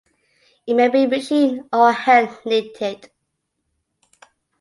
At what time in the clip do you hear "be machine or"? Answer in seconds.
0.87-1.91